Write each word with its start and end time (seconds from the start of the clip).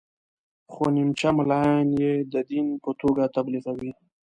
خو 0.71 0.83
نیمچه 0.95 1.29
ملایان 1.37 1.87
یې 2.01 2.13
د 2.33 2.35
دین 2.49 2.67
په 2.83 2.91
توګه 3.01 3.23
تبلیغوي. 3.35 3.91